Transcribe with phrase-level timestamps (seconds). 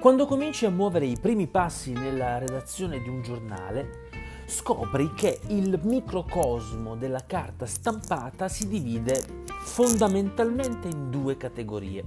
[0.00, 4.08] Quando cominci a muovere i primi passi nella redazione di un giornale,
[4.46, 12.02] scopri che il microcosmo della carta stampata si divide fondamentalmente in due categorie.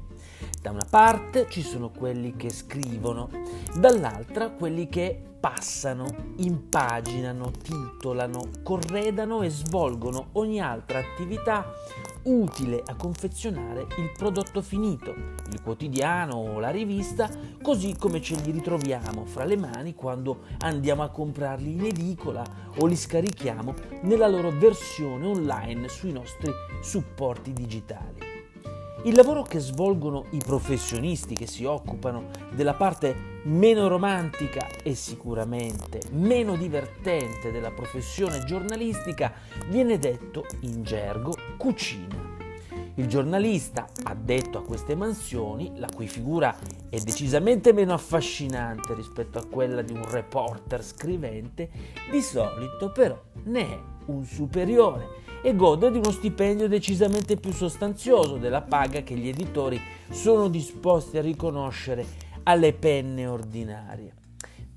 [0.59, 3.29] Da una parte ci sono quelli che scrivono,
[3.75, 6.07] dall'altra quelli che passano,
[6.38, 11.63] impaginano, titolano, corredano e svolgono ogni altra attività
[12.23, 15.13] utile a confezionare il prodotto finito,
[15.52, 17.29] il quotidiano o la rivista,
[17.61, 22.43] così come ce li ritroviamo fra le mani quando andiamo a comprarli in edicola
[22.77, 26.51] o li scarichiamo nella loro versione online sui nostri
[26.81, 28.32] supporti digitali.
[29.05, 35.99] Il lavoro che svolgono i professionisti che si occupano della parte meno romantica e sicuramente
[36.12, 39.34] meno divertente della professione giornalistica
[39.67, 42.31] viene detto in gergo cucina.
[42.95, 46.55] Il giornalista, addetto a queste mansioni, la cui figura
[46.87, 51.70] è decisamente meno affascinante rispetto a quella di un reporter scrivente,
[52.09, 58.38] di solito però ne è un superiore e gode di uno stipendio decisamente più sostanzioso
[58.38, 59.77] della paga che gli editori
[60.10, 62.05] sono disposti a riconoscere
[62.44, 64.14] alle penne ordinarie.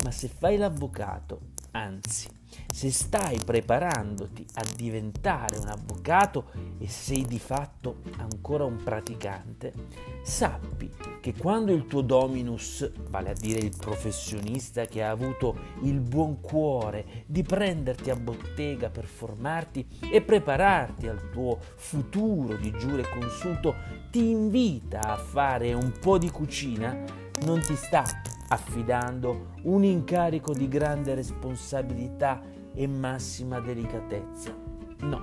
[0.02, 1.38] Ma se fai l'avvocato,
[1.70, 2.28] anzi,
[2.72, 9.72] se stai preparandoti a diventare un avvocato e sei di fatto ancora un praticante,
[10.22, 10.90] sappi
[11.20, 16.40] che quando il tuo dominus, vale a dire il professionista che ha avuto il buon
[16.40, 23.74] cuore di prenderti a bottega per formarti e prepararti al tuo futuro di giure consulto,
[24.10, 26.96] ti invita a fare un po' di cucina,
[27.44, 28.04] non ti sta
[28.48, 32.42] affidando un incarico di grande responsabilità
[32.74, 34.54] e massima delicatezza.
[35.00, 35.18] No,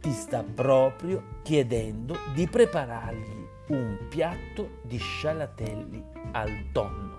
[0.00, 6.02] ti sta proprio chiedendo di preparargli un piatto di scialatelli
[6.32, 7.12] al tonno.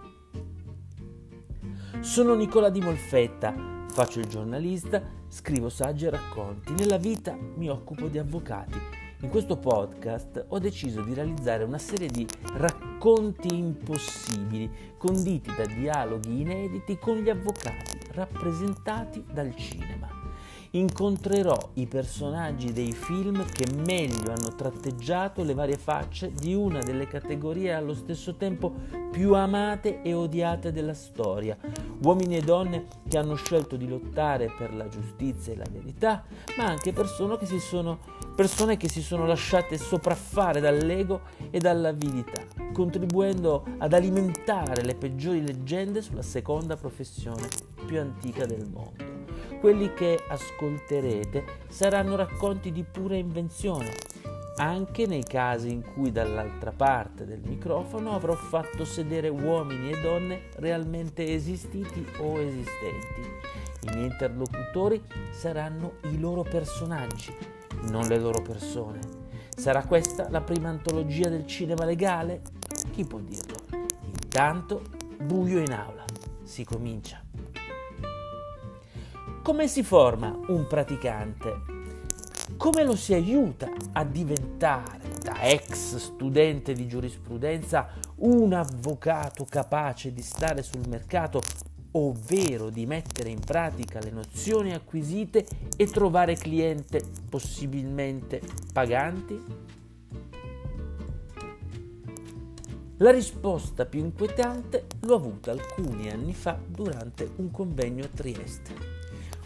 [2.01, 6.73] Sono Nicola Di Molfetta, faccio il giornalista, scrivo saggi e racconti.
[6.73, 9.04] Nella vita mi occupo di avvocati.
[9.21, 12.27] In questo podcast ho deciso di realizzare una serie di
[12.57, 20.24] racconti impossibili, conditi da dialoghi inediti con gli avvocati rappresentati dal cinema.
[20.75, 27.07] Incontrerò i personaggi dei film che meglio hanno tratteggiato le varie facce di una delle
[27.07, 28.73] categorie allo stesso tempo
[29.09, 31.57] più amate e odiate della storia.
[32.03, 36.25] Uomini e donne che hanno scelto di lottare per la giustizia e la verità,
[36.57, 37.99] ma anche persone che si sono,
[38.77, 41.21] che si sono lasciate sopraffare dall'ego
[41.51, 42.43] e dall'avidità,
[42.73, 47.47] contribuendo ad alimentare le peggiori leggende sulla seconda professione
[47.85, 49.14] più antica del mondo.
[49.65, 53.93] Quelli che ascolterete saranno racconti di pura invenzione,
[54.57, 60.49] anche nei casi in cui dall'altra parte del microfono avrò fatto sedere uomini e donne
[60.57, 63.21] realmente esistiti o esistenti.
[63.81, 67.35] I miei interlocutori saranno i loro personaggi,
[67.89, 68.99] non le loro persone.
[69.49, 72.43] Sarà questa la prima antologia del cinema legale?
[72.91, 73.55] Chi può dirlo?
[74.03, 74.83] Intanto,
[75.23, 76.05] buio in aula.
[76.43, 77.24] Si comincia.
[79.45, 81.61] Come si forma un praticante?
[82.57, 90.23] Come lo si aiuta a diventare, da ex studente di giurisprudenza, un avvocato capace di
[90.23, 91.41] stare sul mercato,
[91.91, 95.45] ovvero di mettere in pratica le nozioni acquisite
[95.77, 98.41] e trovare cliente possibilmente
[98.73, 99.43] paganti?
[102.97, 108.94] La risposta più inquietante l'ho avuta alcuni anni fa durante un convegno a Trieste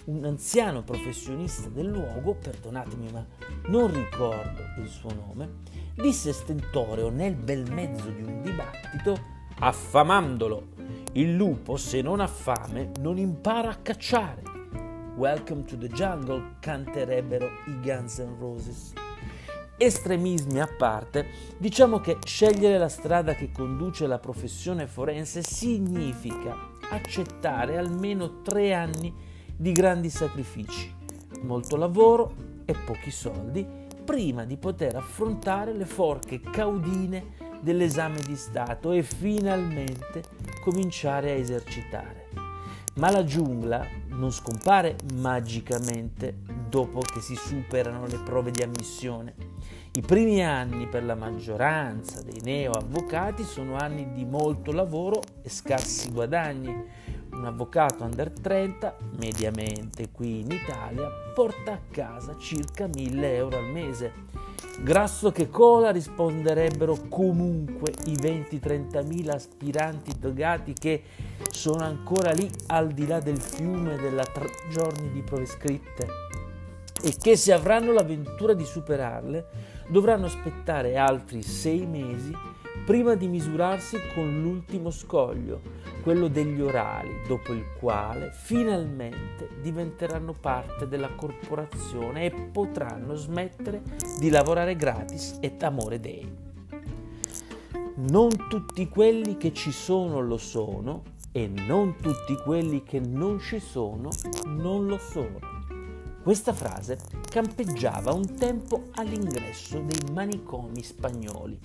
[0.09, 3.23] un anziano professionista del luogo, perdonatemi ma
[3.67, 5.57] non ricordo il suo nome,
[5.93, 10.69] disse stentoreo nel bel mezzo di un dibattito, affamandolo,
[11.13, 14.41] il lupo se non ha fame non impara a cacciare.
[15.15, 18.93] Welcome to the jungle canterebbero i Guns N' Roses.
[19.77, 26.55] Estremismi a parte, diciamo che scegliere la strada che conduce alla professione forense significa
[26.89, 29.27] accettare almeno tre anni
[29.59, 30.89] di grandi sacrifici,
[31.41, 32.33] molto lavoro
[32.63, 33.67] e pochi soldi
[34.05, 40.23] prima di poter affrontare le forche caudine dell'esame di Stato e finalmente
[40.63, 42.29] cominciare a esercitare.
[42.95, 46.37] Ma la giungla non scompare magicamente
[46.69, 49.35] dopo che si superano le prove di ammissione.
[49.91, 56.11] I primi anni per la maggioranza dei neo-avvocati sono anni di molto lavoro e scarsi
[56.11, 56.73] guadagni,
[57.31, 63.69] un avvocato under 30, mediamente qui in Italia, porta a casa circa 1000 euro al
[63.69, 64.13] mese.
[64.81, 71.03] Grasso che cola risponderebbero comunque i 20-30 mila aspiranti drogati che
[71.51, 76.07] sono ancora lì al di là del fiume della tre giorni di prove scritte
[77.01, 79.45] e che se avranno l'avventura di superarle
[79.87, 82.33] dovranno aspettare altri sei mesi
[82.85, 85.61] prima di misurarsi con l'ultimo scoglio,
[86.09, 93.83] quello degli orali, dopo il quale finalmente diventeranno parte della corporazione e potranno smettere
[94.17, 96.27] di lavorare gratis et amore dei.
[98.09, 103.59] Non tutti quelli che ci sono lo sono e non tutti quelli che non ci
[103.59, 104.09] sono
[104.47, 105.37] non lo sono.
[106.23, 106.97] Questa frase
[107.29, 111.59] campeggiava un tempo all'ingresso dei manicomi spagnoli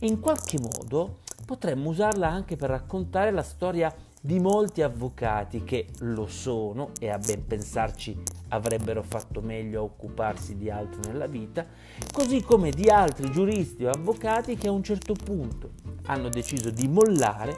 [0.00, 6.26] in qualche modo potremmo usarla anche per raccontare la storia di molti avvocati che lo
[6.26, 11.66] sono e a ben pensarci avrebbero fatto meglio a occuparsi di altro nella vita,
[12.10, 15.72] così come di altri giuristi o avvocati che a un certo punto
[16.06, 17.54] hanno deciso di mollare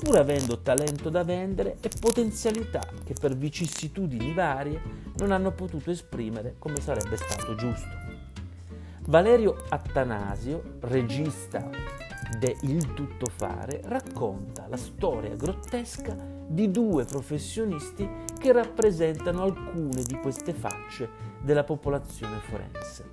[0.00, 4.80] pur avendo talento da vendere e potenzialità che per vicissitudini varie
[5.18, 8.06] non hanno potuto esprimere come sarebbe stato giusto.
[9.06, 11.97] Valerio Attanasio, regista
[12.38, 18.08] de Il tuttofare, racconta la storia grottesca di due professionisti
[18.38, 21.08] che rappresentano alcune di queste facce
[21.42, 23.04] della popolazione forense.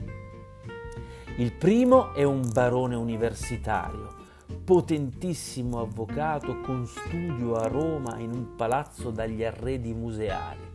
[1.38, 4.14] Il primo è un barone universitario,
[4.64, 10.74] potentissimo avvocato con studio a Roma in un palazzo dagli arredi museali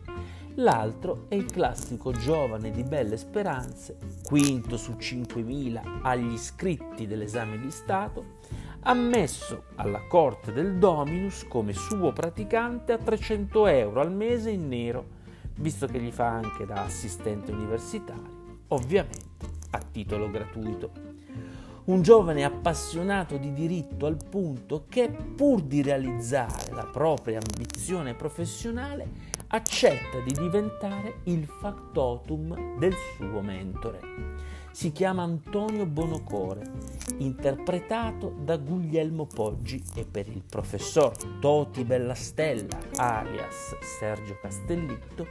[0.55, 7.71] L'altro è il classico giovane di belle speranze, quinto su 5.000 agli iscritti dell'esame di
[7.71, 8.39] Stato,
[8.83, 15.05] ammesso alla corte del Dominus come suo praticante a 300 euro al mese in nero,
[15.55, 21.09] visto che gli fa anche da assistente universitario, ovviamente a titolo gratuito.
[21.83, 29.29] Un giovane appassionato di diritto al punto che, pur di realizzare la propria ambizione professionale,
[29.53, 33.99] accetta di diventare il factotum del suo mentore.
[34.71, 36.63] Si chiama Antonio Bonocore,
[37.17, 45.27] interpretato da Guglielmo Poggi e per il professor Toti Bellastella, alias Sergio Castellitto,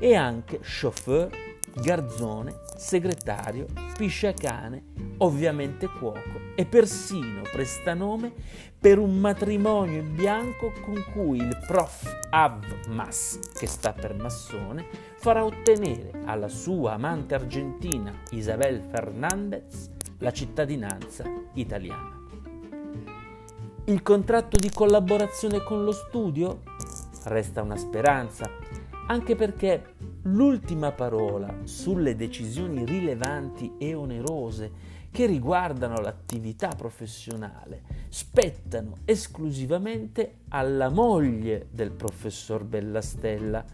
[0.00, 1.30] e anche chauffeur,
[1.74, 3.66] garzone, segretario,
[3.96, 4.84] pisciacane,
[5.18, 8.32] ovviamente cuoco e persino prestanome
[8.78, 14.86] per un matrimonio in bianco con cui il prof Avmas, che sta per massone,
[15.16, 21.24] farà ottenere alla sua amante argentina Isabel Fernandez la cittadinanza
[21.54, 22.20] italiana.
[23.84, 26.62] Il contratto di collaborazione con lo studio?
[27.24, 28.48] Resta una speranza,
[29.06, 34.70] anche perché l'ultima parola sulle decisioni rilevanti e onerose
[35.10, 43.64] che riguardano l'attività professionale spettano esclusivamente alla moglie del professor Bellastella,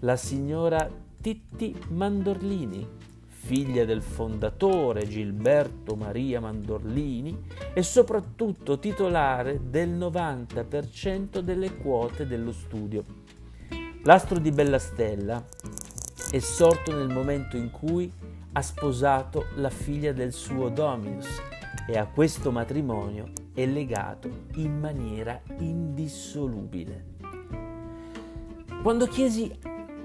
[0.00, 0.88] la signora
[1.20, 2.86] Titti Mandorlini,
[3.26, 7.38] figlia del fondatore Gilberto Maria Mandorlini
[7.74, 13.21] e soprattutto titolare del 90% delle quote dello studio.
[14.04, 15.44] L'astro di Bellastella
[16.28, 18.12] è sorto nel momento in cui
[18.50, 21.40] ha sposato la figlia del suo Dominus
[21.86, 27.04] e a questo matrimonio è legato in maniera indissolubile.
[28.82, 29.56] Quando chiesi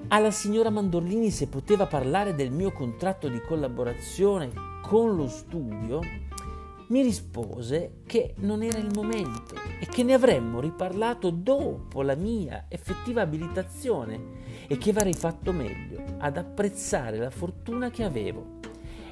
[0.09, 4.51] alla signora Mandorlini se poteva parlare del mio contratto di collaborazione
[4.83, 6.01] con lo studio,
[6.87, 12.65] mi rispose che non era il momento e che ne avremmo riparlato dopo la mia
[12.69, 18.55] effettiva abilitazione e che avrei fatto meglio ad apprezzare la fortuna che avevo.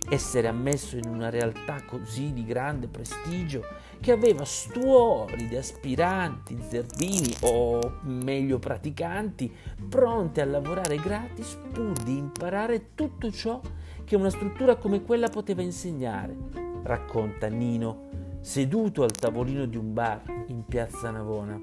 [0.07, 3.63] Essere ammesso in una realtà così di grande prestigio
[3.99, 9.51] che aveva stuoli di aspiranti, zerbini o meglio praticanti
[9.89, 13.59] pronti a lavorare gratis pur di imparare tutto ciò
[14.03, 20.21] che una struttura come quella poteva insegnare racconta Nino, seduto al tavolino di un bar
[20.47, 21.59] in piazza Navona.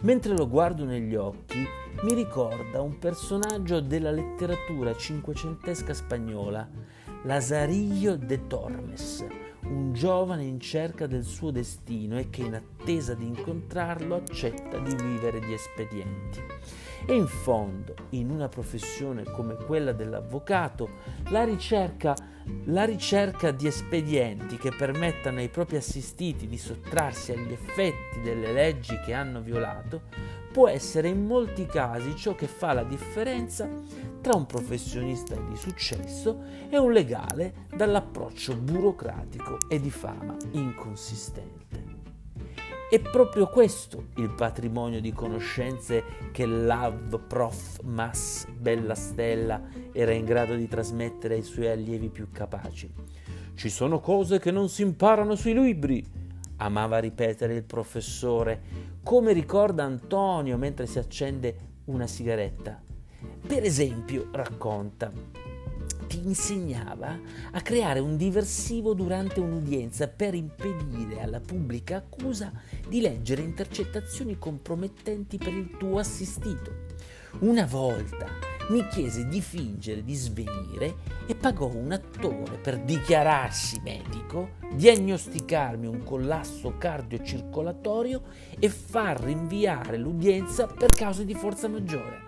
[0.00, 1.58] Mentre lo guardo negli occhi,
[2.02, 6.68] mi ricorda un personaggio della letteratura cinquecentesca spagnola,
[7.22, 9.24] Lazarillo de Tormes,
[9.66, 14.94] un giovane in cerca del suo destino e che in attesa di incontrarlo accetta di
[14.94, 16.42] vivere di espedienti.
[17.06, 20.88] E in fondo, in una professione come quella dell'avvocato,
[21.28, 22.14] la ricerca,
[22.66, 28.98] la ricerca di espedienti che permettano ai propri assistiti di sottrarsi agli effetti delle leggi
[29.04, 30.02] che hanno violato
[30.54, 33.68] può essere in molti casi ciò che fa la differenza
[34.24, 41.84] tra un professionista di successo e un legale dall'approccio burocratico e di fama inconsistente.
[42.88, 49.60] È proprio questo il patrimonio di conoscenze che Love Prof Mass Bella Stella
[49.92, 52.90] era in grado di trasmettere ai suoi allievi più capaci.
[53.54, 56.02] Ci sono cose che non si imparano sui libri,
[56.56, 58.62] amava ripetere il professore,
[59.02, 62.80] come ricorda Antonio mentre si accende una sigaretta.
[63.46, 65.12] Per esempio, racconta,
[66.06, 67.20] ti insegnava
[67.52, 72.50] a creare un diversivo durante un'udienza per impedire alla pubblica accusa
[72.88, 76.86] di leggere intercettazioni compromettenti per il tuo assistito.
[77.40, 78.26] Una volta
[78.70, 80.94] mi chiese di fingere di svenire
[81.26, 88.22] e pagò un attore per dichiararsi medico, diagnosticarmi un collasso cardiocircolatorio
[88.58, 92.23] e far rinviare l'udienza per cause di forza maggiore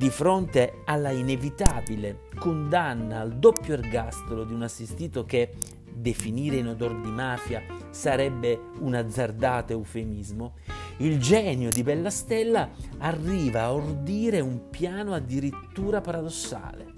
[0.00, 5.52] di fronte alla inevitabile condanna al doppio ergastolo di un assistito che
[5.92, 10.54] definire in odor di mafia sarebbe un azzardato eufemismo,
[11.00, 16.94] il genio di Bella Stella arriva a ordire un piano addirittura paradossale.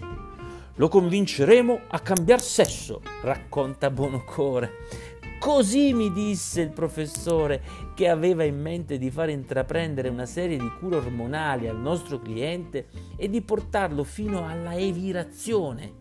[0.76, 4.70] Lo convinceremo a cambiar sesso, racconta Buonocore,
[5.42, 7.60] Così mi disse il professore
[7.96, 12.86] che aveva in mente di far intraprendere una serie di cure ormonali al nostro cliente
[13.16, 15.94] e di portarlo fino alla evirazione.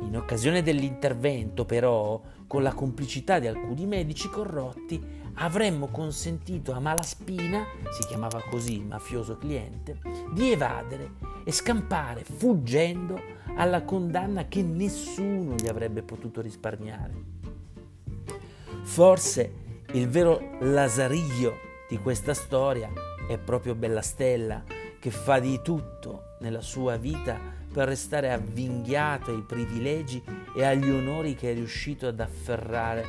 [0.00, 5.00] In occasione dell'intervento, però, con la complicità di alcuni medici corrotti,
[5.34, 10.00] avremmo consentito a Malaspina, si chiamava così il mafioso cliente,
[10.32, 11.12] di evadere
[11.44, 13.20] e scampare fuggendo
[13.54, 17.43] alla condanna che nessuno gli avrebbe potuto risparmiare.
[18.84, 19.52] Forse
[19.92, 22.92] il vero lasario di questa storia
[23.28, 24.62] è proprio Bella Stella,
[25.00, 27.40] che fa di tutto nella sua vita
[27.72, 30.22] per restare avvinghiato ai privilegi
[30.56, 33.08] e agli onori che è riuscito ad afferrare,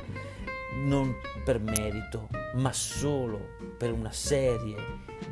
[0.86, 1.14] non
[1.44, 3.40] per merito, ma solo
[3.78, 4.76] per una serie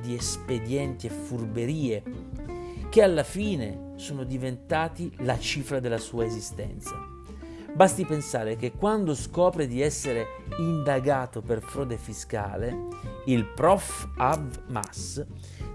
[0.01, 2.03] di espedienti e furberie
[2.89, 7.12] che alla fine sono diventati la cifra della sua esistenza.
[7.75, 12.77] Basti pensare che quando scopre di essere indagato per frode fiscale,
[13.25, 15.25] il prof Av Mas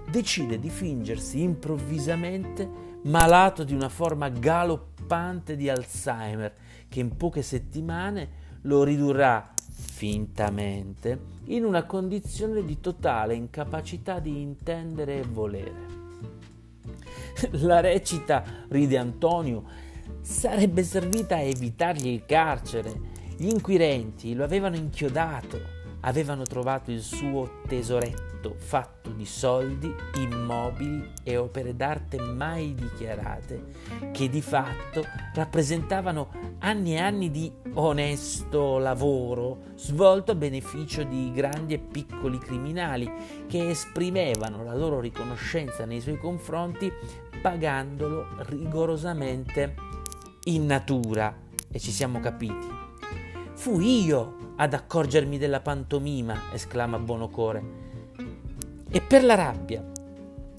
[0.08, 6.54] decide di fingersi improvvisamente malato di una forma galoppante di Alzheimer
[6.88, 15.18] che in poche settimane lo ridurrà fintamente in una condizione di totale incapacità di intendere
[15.18, 15.96] e volere.
[17.52, 19.86] La recita, ride Antonio,
[20.20, 23.16] sarebbe servita a evitargli il carcere.
[23.36, 25.60] Gli inquirenti lo avevano inchiodato,
[26.00, 33.64] avevano trovato il suo tesoretto fatto di soldi, immobili e opere d'arte mai dichiarate,
[34.12, 36.28] che di fatto rappresentavano
[36.60, 43.10] anni e anni di onesto lavoro svolto a beneficio di grandi e piccoli criminali
[43.46, 46.92] che esprimevano la loro riconoscenza nei suoi confronti
[47.40, 49.87] pagandolo rigorosamente
[50.44, 51.34] in natura
[51.70, 52.66] e ci siamo capiti.
[53.54, 57.62] Fui io ad accorgermi della pantomima, esclama Bonocore.
[58.90, 59.84] E per la rabbia,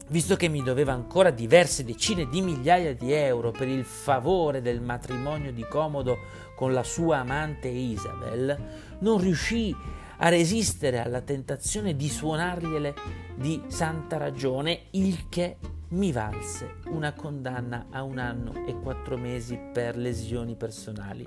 [0.09, 4.81] visto che mi doveva ancora diverse decine di migliaia di euro per il favore del
[4.81, 6.17] matrimonio di Comodo
[6.55, 8.57] con la sua amante Isabel,
[8.99, 9.75] non riuscì
[10.17, 12.93] a resistere alla tentazione di suonargliele
[13.35, 15.57] di santa ragione, il che
[15.91, 21.25] mi valse una condanna a un anno e quattro mesi per lesioni personali,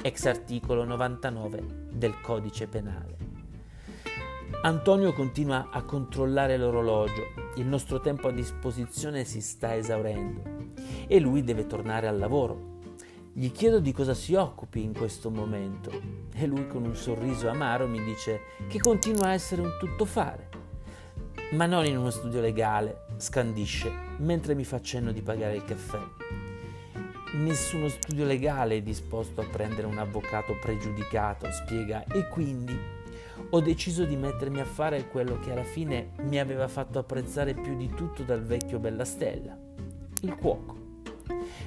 [0.00, 3.16] ex articolo 99 del codice penale.
[4.62, 7.24] Antonio continua a controllare l'orologio,
[7.56, 10.62] il nostro tempo a disposizione si sta esaurendo.
[11.06, 12.78] E lui deve tornare al lavoro.
[13.34, 15.90] Gli chiedo di cosa si occupi in questo momento.
[16.32, 20.54] E lui con un sorriso amaro mi dice che continua a essere un tuttofare
[21.54, 26.00] ma non in uno studio legale, scandisce, mentre mi fa cenno di pagare il caffè.
[27.34, 32.78] Nessuno studio legale è disposto a prendere un avvocato pregiudicato, spiega, e quindi
[33.50, 37.76] ho deciso di mettermi a fare quello che alla fine mi aveva fatto apprezzare più
[37.76, 39.56] di tutto dal vecchio Bella Stella,
[40.22, 40.82] il cuoco.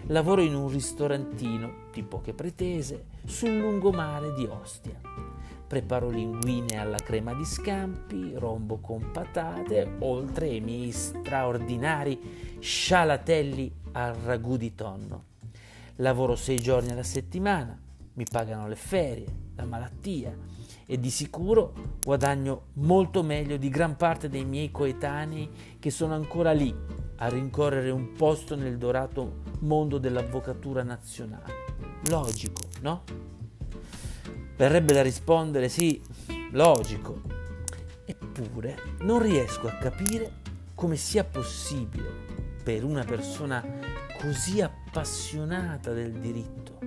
[0.07, 5.37] Lavoro in un ristorantino, di poche pretese, sul lungomare di Ostia
[5.67, 14.13] Preparo linguine alla crema di scampi, rombo con patate, oltre ai miei straordinari scialatelli al
[14.13, 15.25] ragù di tonno.
[15.97, 17.77] Lavoro sei giorni alla settimana,
[18.13, 20.33] mi pagano le ferie, la malattia
[20.86, 26.53] e di sicuro guadagno molto meglio di gran parte dei miei coetanei che sono ancora
[26.53, 26.74] lì
[27.17, 31.53] a rincorrere un posto nel dorato mondo dell'avvocatura nazionale.
[32.09, 33.03] Logico, no?
[34.57, 36.01] Verrebbe da rispondere sì,
[36.51, 37.21] logico.
[38.05, 42.25] Eppure non riesco a capire come sia possibile
[42.63, 43.63] per una persona
[44.19, 46.79] così appassionata del diritto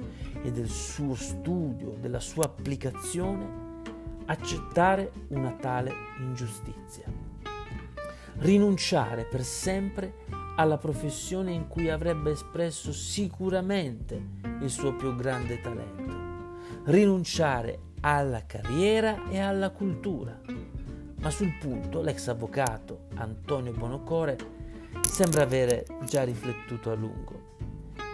[0.42, 3.78] e del suo studio, della sua applicazione,
[4.26, 7.04] accettare una tale ingiustizia.
[8.38, 14.20] Rinunciare per sempre alla professione in cui avrebbe espresso sicuramente
[14.60, 15.99] il suo più grande talento.
[16.84, 20.40] Rinunciare alla carriera e alla cultura.
[21.20, 24.38] Ma sul punto l'ex avvocato Antonio Bonocore
[25.02, 27.48] sembra avere già riflettuto a lungo.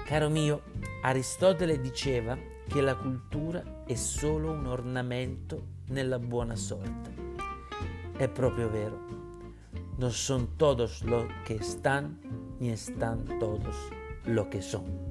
[0.04, 0.62] Caro mio,
[1.02, 7.14] Aristotele diceva che la cultura è solo un ornamento nella buona sorte.
[8.16, 9.04] È proprio vero.
[9.98, 12.18] No son todos lo que están,
[12.58, 13.76] ni están todos
[14.24, 15.05] lo que son.